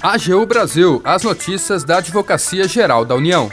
AGU 0.00 0.46
Brasil, 0.46 1.00
as 1.02 1.24
notícias 1.24 1.82
da 1.82 1.98
Advocacia 1.98 2.68
Geral 2.68 3.04
da 3.04 3.16
União. 3.16 3.50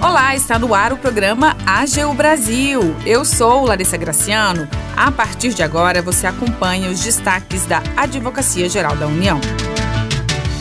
Olá, 0.00 0.34
está 0.34 0.58
no 0.58 0.74
ar 0.74 0.90
o 0.90 0.96
programa 0.96 1.54
AGU 1.66 2.14
Brasil. 2.14 2.96
Eu 3.04 3.26
sou 3.26 3.66
Larissa 3.66 3.98
Graciano. 3.98 4.66
A 4.96 5.12
partir 5.12 5.52
de 5.52 5.62
agora, 5.62 6.00
você 6.00 6.26
acompanha 6.26 6.88
os 6.88 7.00
destaques 7.00 7.66
da 7.66 7.82
Advocacia 7.94 8.70
Geral 8.70 8.96
da 8.96 9.06
União. 9.06 9.38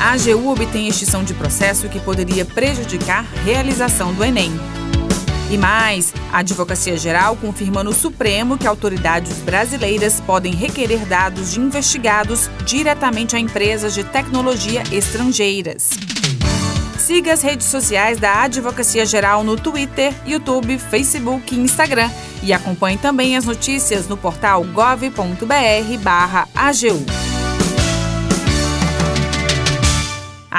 A 0.01 0.11
AGU 0.11 0.51
obtém 0.51 0.89
extinção 0.89 1.23
de 1.23 1.33
processo 1.33 1.87
que 1.87 2.01
poderia 2.01 2.43
prejudicar 2.43 3.23
realização 3.45 4.13
do 4.13 4.21
Enem. 4.21 4.51
E 5.49 5.57
mais, 5.57 6.13
a 6.31 6.39
Advocacia 6.39 6.97
Geral 6.97 7.37
confirma 7.37 7.81
no 7.81 7.93
Supremo 7.93 8.57
que 8.57 8.67
autoridades 8.67 9.37
brasileiras 9.39 10.19
podem 10.19 10.53
requerer 10.53 11.05
dados 11.05 11.53
de 11.53 11.61
investigados 11.61 12.49
diretamente 12.65 13.35
a 13.35 13.39
empresas 13.39 13.93
de 13.93 14.03
tecnologia 14.03 14.83
estrangeiras. 14.91 15.91
Siga 16.99 17.31
as 17.31 17.41
redes 17.41 17.67
sociais 17.67 18.19
da 18.19 18.43
Advocacia 18.43 19.05
Geral 19.05 19.41
no 19.41 19.55
Twitter, 19.55 20.13
YouTube, 20.25 20.77
Facebook 20.77 21.55
e 21.55 21.59
Instagram. 21.59 22.09
E 22.43 22.51
acompanhe 22.51 22.97
também 22.97 23.37
as 23.37 23.45
notícias 23.45 24.09
no 24.09 24.17
portal 24.17 24.65
gov.br/agu. 24.65 25.17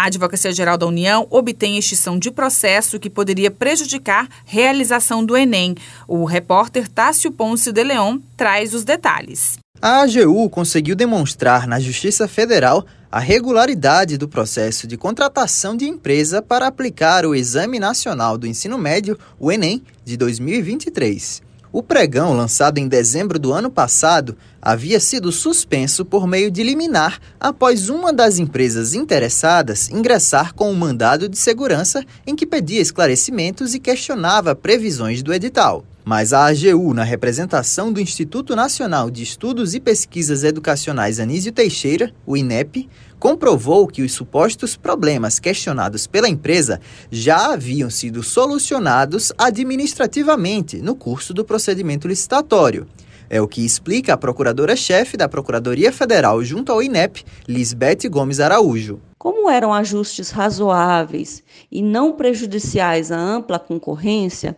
Advocacia 0.09 0.53
Geral 0.53 0.77
da 0.77 0.87
União 0.87 1.27
obtém 1.31 1.79
extinção 1.79 2.19
de 2.19 2.31
processo 2.31 2.99
que 2.99 3.09
poderia 3.09 3.51
prejudicar 3.51 4.29
realização 4.45 5.25
do 5.25 5.37
Enem. 5.37 5.75
O 6.07 6.25
repórter 6.25 6.89
Tássio 6.89 7.31
Ponce 7.31 7.73
de 7.73 7.85
Leon 7.85 8.19
traz 8.37 8.75
os 8.75 8.85
detalhes. 8.85 9.59
A 9.81 10.03
AGU 10.03 10.51
conseguiu 10.51 10.97
demonstrar 10.97 11.67
na 11.67 11.79
Justiça 11.79 12.27
Federal 12.27 12.85
a 13.11 13.21
regularidade 13.21 14.19
do 14.19 14.29
processo 14.29 14.87
de 14.87 14.97
contratação 14.97 15.77
de 15.77 15.87
empresa 15.87 16.43
para 16.43 16.67
aplicar 16.67 17.25
o 17.25 17.35
Exame 17.35 17.79
Nacional 17.79 18.37
do 18.37 18.47
Ensino 18.47 18.77
Médio, 18.77 19.19
o 19.39 19.51
Enem, 19.51 19.83
de 20.05 20.17
2023. 20.17 21.48
O 21.71 21.83
pregão, 21.83 22.33
lançado 22.33 22.79
em 22.79 22.89
dezembro 22.89 23.39
do 23.39 23.53
ano 23.53 23.71
passado, 23.71 24.37
havia 24.61 24.99
sido 24.99 25.31
suspenso 25.31 26.03
por 26.03 26.27
meio 26.27 26.51
de 26.51 26.63
liminar 26.63 27.21
após 27.39 27.91
uma 27.91 28.11
das 28.11 28.39
empresas 28.39 28.95
interessadas 28.95 29.91
ingressar 29.91 30.55
com 30.55 30.71
um 30.71 30.75
mandado 30.75 31.29
de 31.29 31.37
segurança 31.37 32.03
em 32.27 32.35
que 32.35 32.47
pedia 32.47 32.81
esclarecimentos 32.81 33.75
e 33.75 33.79
questionava 33.79 34.55
previsões 34.55 35.23
do 35.23 35.33
edital. 35.33 35.85
Mas 36.09 36.33
a 36.33 36.47
AGU, 36.47 36.95
na 36.95 37.05
representação 37.05 37.93
do 37.93 38.01
Instituto 38.01 38.57
Nacional 38.57 39.11
de 39.11 39.23
Estudos 39.23 39.75
e 39.75 39.79
Pesquisas 39.79 40.43
Educacionais 40.43 41.21
Anísio 41.21 41.53
Teixeira, 41.53 42.11
o 42.25 42.35
INEP, 42.35 42.89
comprovou 43.19 43.87
que 43.87 44.01
os 44.01 44.13
supostos 44.13 44.75
problemas 44.75 45.39
questionados 45.39 46.07
pela 46.07 46.27
empresa 46.27 46.81
já 47.11 47.53
haviam 47.53 47.91
sido 47.91 48.23
solucionados 48.23 49.35
administrativamente 49.37 50.79
no 50.79 50.97
curso 50.97 51.35
do 51.35 51.45
procedimento 51.45 52.09
licitatório. 52.09 52.87
É 53.29 53.43
o 53.43 53.47
que 53.47 53.63
explica 53.63 54.15
a 54.15 54.17
procuradora-chefe 54.17 55.15
da 55.15 55.29
Procuradoria 55.29 55.93
Federal 55.93 56.43
junto 56.43 56.73
ao 56.73 56.83
INEP, 56.83 57.23
Lisbeth 57.47 58.09
Gomes 58.09 58.41
Araújo. 58.41 58.99
Como 59.19 59.51
eram 59.51 59.75
ajustes 59.75 60.31
razoáveis 60.31 61.45
e 61.71 61.83
não 61.83 62.15
prejudiciais 62.15 63.13
à 63.13 63.19
ampla 63.19 63.59
concorrência, 63.59 64.57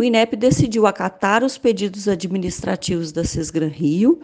o 0.00 0.02
INEP 0.02 0.34
decidiu 0.34 0.86
acatar 0.86 1.44
os 1.44 1.58
pedidos 1.58 2.08
administrativos 2.08 3.12
da 3.12 3.22
Sesgran 3.22 3.68
Rio, 3.68 4.20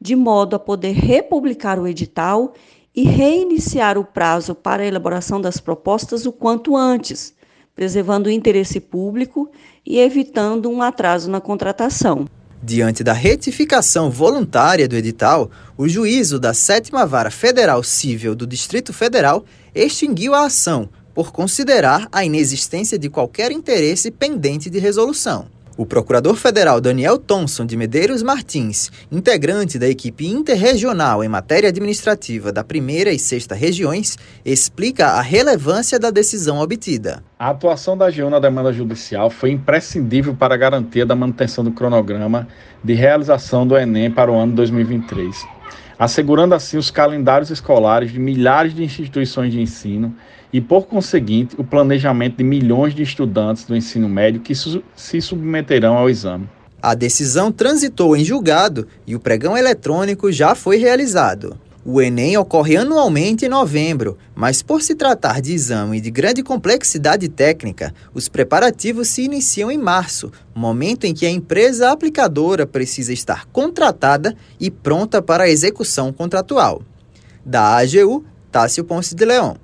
de 0.00 0.16
modo 0.16 0.56
a 0.56 0.58
poder 0.58 0.92
republicar 0.92 1.78
o 1.78 1.86
edital 1.86 2.52
e 2.92 3.04
reiniciar 3.04 3.96
o 3.96 4.04
prazo 4.04 4.56
para 4.56 4.82
a 4.82 4.86
elaboração 4.86 5.40
das 5.40 5.60
propostas 5.60 6.26
o 6.26 6.32
quanto 6.32 6.76
antes, 6.76 7.32
preservando 7.76 8.28
o 8.28 8.32
interesse 8.32 8.80
público 8.80 9.48
e 9.86 10.00
evitando 10.00 10.68
um 10.68 10.82
atraso 10.82 11.30
na 11.30 11.40
contratação. 11.40 12.26
Diante 12.60 13.04
da 13.04 13.12
retificação 13.12 14.10
voluntária 14.10 14.88
do 14.88 14.96
edital, 14.96 15.48
o 15.78 15.88
juízo 15.88 16.40
da 16.40 16.52
Sétima 16.52 17.06
Vara 17.06 17.30
Federal 17.30 17.84
Civil 17.84 18.34
do 18.34 18.48
Distrito 18.48 18.92
Federal 18.92 19.44
extinguiu 19.72 20.34
a 20.34 20.46
ação 20.46 20.88
por 21.14 21.32
considerar 21.32 22.08
a 22.12 22.24
inexistência 22.24 22.98
de 22.98 23.08
qualquer 23.08 23.52
interesse 23.52 24.10
pendente 24.10 24.70
de 24.70 24.78
resolução. 24.78 25.46
O 25.80 25.86
procurador 25.86 26.34
federal 26.34 26.78
Daniel 26.78 27.16
Thomson 27.16 27.64
de 27.64 27.74
Medeiros 27.74 28.22
Martins, 28.22 28.90
integrante 29.10 29.78
da 29.78 29.88
equipe 29.88 30.26
interregional 30.26 31.24
em 31.24 31.28
matéria 31.28 31.70
administrativa 31.70 32.52
da 32.52 32.62
primeira 32.62 33.10
e 33.12 33.18
sexta 33.18 33.54
regiões, 33.54 34.18
explica 34.44 35.06
a 35.06 35.22
relevância 35.22 35.98
da 35.98 36.10
decisão 36.10 36.58
obtida. 36.58 37.24
A 37.38 37.48
atuação 37.48 37.96
da 37.96 38.08
AGU 38.08 38.28
na 38.28 38.38
demanda 38.38 38.74
judicial 38.74 39.30
foi 39.30 39.52
imprescindível 39.52 40.34
para 40.34 40.54
a 40.54 40.58
garantia 40.58 41.06
da 41.06 41.16
manutenção 41.16 41.64
do 41.64 41.72
cronograma 41.72 42.46
de 42.84 42.92
realização 42.92 43.66
do 43.66 43.74
Enem 43.74 44.10
para 44.10 44.30
o 44.30 44.36
ano 44.36 44.52
2023, 44.52 45.34
assegurando 45.98 46.54
assim 46.54 46.76
os 46.76 46.90
calendários 46.90 47.50
escolares 47.50 48.12
de 48.12 48.18
milhares 48.18 48.74
de 48.74 48.82
instituições 48.82 49.52
de 49.52 49.60
ensino 49.60 50.14
e, 50.52 50.60
por 50.60 50.86
conseguinte, 50.86 51.54
o 51.58 51.64
planejamento 51.64 52.38
de 52.38 52.44
milhões 52.44 52.94
de 52.94 53.02
estudantes 53.02 53.64
do 53.64 53.76
ensino 53.76 54.08
médio 54.08 54.40
que 54.40 54.54
su 54.54 54.82
se 54.96 55.20
submeterão 55.20 55.96
ao 55.96 56.08
exame. 56.08 56.48
A 56.82 56.94
decisão 56.94 57.52
transitou 57.52 58.16
em 58.16 58.24
julgado 58.24 58.88
e 59.06 59.14
o 59.14 59.20
pregão 59.20 59.56
eletrônico 59.56 60.32
já 60.32 60.54
foi 60.54 60.78
realizado. 60.78 61.58
O 61.82 62.02
Enem 62.02 62.36
ocorre 62.36 62.76
anualmente 62.76 63.46
em 63.46 63.48
novembro, 63.48 64.18
mas 64.34 64.60
por 64.60 64.82
se 64.82 64.94
tratar 64.94 65.40
de 65.40 65.54
exame 65.54 65.98
de 65.98 66.10
grande 66.10 66.42
complexidade 66.42 67.26
técnica, 67.26 67.94
os 68.12 68.28
preparativos 68.28 69.08
se 69.08 69.22
iniciam 69.22 69.70
em 69.70 69.78
março, 69.78 70.30
momento 70.54 71.04
em 71.04 71.14
que 71.14 71.24
a 71.24 71.30
empresa 71.30 71.90
aplicadora 71.90 72.66
precisa 72.66 73.14
estar 73.14 73.46
contratada 73.46 74.36
e 74.60 74.70
pronta 74.70 75.22
para 75.22 75.44
a 75.44 75.48
execução 75.48 76.12
contratual. 76.12 76.82
Da 77.44 77.78
AGU, 77.78 78.26
Tássio 78.52 78.84
Ponce 78.84 79.14
de 79.14 79.24
Leão. 79.24 79.56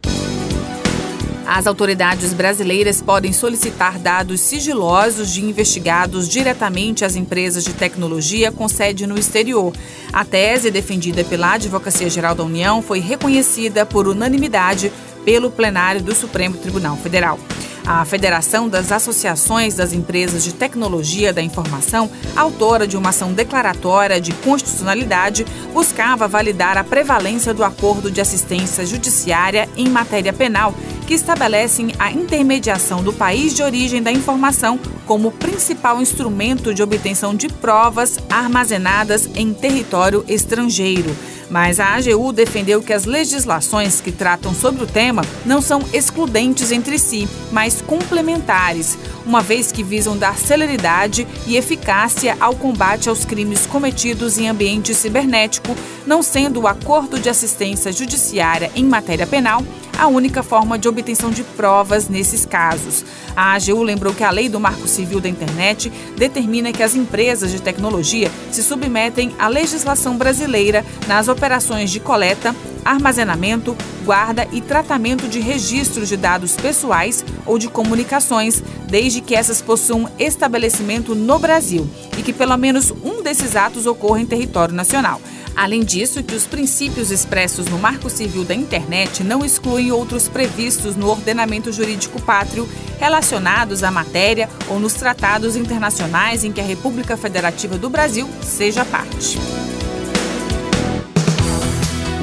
As 1.47 1.65
autoridades 1.69 2.35
brasileiras 2.35 3.01
podem 3.01 3.33
solicitar 3.33 4.01
dados 4.01 4.41
sigilosos 4.41 5.33
de 5.33 5.45
investigados 5.45 6.29
diretamente 6.29 7.05
às 7.05 7.15
empresas 7.15 7.63
de 7.63 7.73
tecnologia 7.73 8.51
com 8.51 8.69
sede 8.69 9.07
no 9.07 9.17
exterior. 9.17 9.73
A 10.13 10.25
tese 10.25 10.73
defendida 10.73 11.23
pela 11.23 11.53
Advocacia 11.53 12.11
Geral 12.11 12.35
da 12.35 12.43
União 12.43 12.83
foi 12.83 12.99
reconhecida 12.99 13.87
por 13.87 14.09
unanimidade 14.09 14.93
pelo 15.25 15.49
plenário 15.49 16.03
do 16.03 16.15
Supremo 16.17 16.57
Tribunal 16.57 16.97
Federal. 16.97 17.39
A 17.87 18.05
Federação 18.05 18.69
das 18.69 18.91
Associações 18.91 19.77
das 19.77 19.93
Empresas 19.93 20.43
de 20.43 20.53
Tecnologia 20.53 21.33
da 21.33 21.41
Informação, 21.41 22.11
autora 22.35 22.85
de 22.85 22.97
uma 22.97 23.11
ação 23.11 23.33
declaratória 23.33 24.21
de 24.21 24.33
constitucionalidade, 24.33 25.47
buscava 25.73 26.27
validar 26.27 26.77
a 26.77 26.83
prevalência 26.83 27.55
do 27.55 27.63
acordo 27.63 28.11
de 28.11 28.21
assistência 28.21 28.85
judiciária 28.85 29.69
em 29.77 29.89
matéria 29.89 30.33
penal, 30.33 30.75
que 31.07 31.15
estabelecem 31.15 31.93
a 31.99 32.11
intermediação 32.11 33.03
do 33.03 33.13
país 33.13 33.55
de 33.55 33.63
origem 33.63 34.03
da 34.03 34.11
informação 34.11 34.79
como 35.07 35.31
principal 35.31 36.03
instrumento 36.03 36.75
de 36.75 36.83
obtenção 36.83 37.35
de 37.35 37.49
provas 37.49 38.19
armazenadas 38.29 39.29
em 39.37 39.55
território 39.55 40.25
estrangeiro. 40.27 41.17
Mas 41.49 41.79
a 41.79 41.95
AGU 41.95 42.33
defendeu 42.33 42.83
que 42.83 42.93
as 42.93 43.05
legislações 43.05 44.01
que 44.01 44.11
tratam 44.11 44.53
sobre 44.53 44.83
o 44.83 44.87
tema 44.87 45.23
não 45.45 45.63
são 45.63 45.81
excludentes 45.93 46.73
entre 46.73 46.99
si, 46.99 47.29
mas 47.53 47.81
complementares, 47.81 48.99
uma 49.25 49.41
vez 49.43 49.71
que 49.71 49.85
visam 49.85 50.17
dar 50.17 50.37
celeridade 50.37 51.27
e 51.47 51.57
eficácia 51.57 52.37
ao 52.41 52.57
combate 52.57 53.09
aos 53.09 53.25
crimes 53.25 53.65
cometidos 53.65 54.39
em 54.39 54.49
ambiente 54.49 54.93
cibernético, 54.93 55.77
não 56.05 56.21
sendo 56.21 56.63
o 56.63 56.67
acordo 56.67 57.19
de 57.19 57.29
assistência 57.29 57.93
judiciária 57.93 58.71
em 58.75 58.85
matéria 58.85 59.27
penal 59.27 59.63
a 59.99 60.07
única 60.07 60.43
forma 60.43 60.79
de 60.79 60.89
obtenção 60.89 61.31
de 61.31 61.43
provas 61.43 62.09
nesses 62.09 62.45
casos. 62.45 63.05
A 63.35 63.55
AGU 63.55 63.83
lembrou 63.83 64.15
que 64.15 64.25
a 64.25 64.31
lei 64.31 64.49
do 64.49 64.61
Marco 64.61 64.87
Civil 64.87 65.21
da 65.21 65.29
Internet 65.29 65.91
determina 66.17 66.73
que 66.73 66.83
as 66.83 66.95
empresas 66.95 67.51
de 67.51 67.61
tecnologia 67.61 68.31
se 68.51 68.63
submetem 68.63 69.35
à 69.39 69.49
legislação 69.49 70.17
brasileira 70.17 70.85
nas 71.07 71.29
operações 71.29 71.91
de 71.91 72.01
coleta, 72.01 72.55
armazenamento, 72.85 73.77
guarda 74.05 74.47
e 74.53 74.61
tratamento 74.61 75.29
de 75.29 75.41
registros 75.41 76.09
de 76.09 76.17
dados 76.17 76.55
pessoais 76.57 77.25
ou 77.45 77.59
de 77.59 77.69
comunicações, 77.69 78.63
desde 78.87 79.21
que 79.21 79.35
essas 79.35 79.61
possuam 79.61 80.09
estabelecimento 80.19 81.15
no 81.15 81.39
Brasil 81.39 81.89
e 82.17 82.23
que 82.23 82.33
pelo 82.33 82.57
menos 82.57 82.93
um 83.05 83.23
desses 83.23 83.57
atos 83.57 83.87
ocorra 83.87 84.21
em 84.21 84.27
território 84.27 84.75
nacional. 84.75 85.21
Além 85.57 85.83
disso, 85.83 86.23
que 86.23 86.35
os 86.35 86.47
princípios 86.47 87.11
expressos 87.11 87.67
no 87.67 87.79
Marco 87.79 88.11
Civil 88.11 88.45
da 88.45 88.55
Internet 88.55 89.25
não 89.25 89.43
excluem 89.43 89.91
outros 89.91 90.29
previstos 90.29 90.97
no 90.97 91.09
ordenamento 91.09 91.73
jurídico 91.73 92.21
pátrio 92.21 92.69
relacionados 92.99 93.83
à 93.83 93.91
matéria 93.91 94.51
ou 94.69 94.79
nos 94.79 94.93
tratados 94.93 95.57
internacionais 95.57 96.45
em 96.45 96.53
que 96.53 96.61
a 96.61 96.65
República 96.65 97.17
Federativa 97.17 97.79
do 97.79 97.89
Brasil 97.89 98.29
seja 98.43 98.85
parte. 98.85 99.39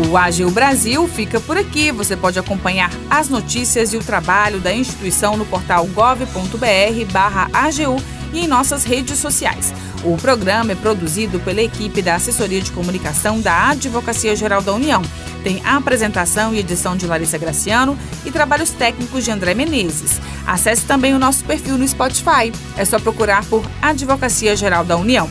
O 0.09 0.17
AGU 0.17 0.51
Brasil 0.51 1.07
fica 1.07 1.39
por 1.39 1.57
aqui. 1.57 1.91
Você 1.91 2.15
pode 2.15 2.37
acompanhar 2.37 2.91
as 3.09 3.29
notícias 3.29 3.93
e 3.93 3.97
o 3.97 4.03
trabalho 4.03 4.59
da 4.59 4.73
instituição 4.73 5.37
no 5.37 5.45
portal 5.45 5.87
gov.br/agu 5.87 6.33
e 8.33 8.41
em 8.41 8.47
nossas 8.47 8.83
redes 8.83 9.17
sociais. 9.19 9.73
O 10.03 10.17
programa 10.17 10.73
é 10.73 10.75
produzido 10.75 11.39
pela 11.39 11.61
equipe 11.61 12.01
da 12.01 12.15
Assessoria 12.15 12.61
de 12.61 12.71
Comunicação 12.71 13.39
da 13.39 13.69
Advocacia 13.69 14.35
Geral 14.35 14.61
da 14.61 14.73
União. 14.73 15.01
Tem 15.43 15.61
apresentação 15.65 16.53
e 16.53 16.59
edição 16.59 16.97
de 16.97 17.07
Larissa 17.07 17.37
Graciano 17.37 17.97
e 18.25 18.31
trabalhos 18.31 18.71
técnicos 18.71 19.23
de 19.23 19.31
André 19.31 19.53
Menezes. 19.53 20.19
Acesse 20.45 20.85
também 20.85 21.13
o 21.13 21.19
nosso 21.19 21.45
perfil 21.45 21.77
no 21.77 21.87
Spotify. 21.87 22.51
É 22.77 22.83
só 22.83 22.99
procurar 22.99 23.45
por 23.45 23.65
Advocacia 23.81 24.57
Geral 24.57 24.83
da 24.83 24.97
União. 24.97 25.29